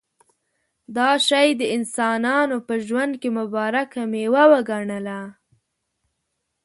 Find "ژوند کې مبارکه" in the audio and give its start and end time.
2.87-4.01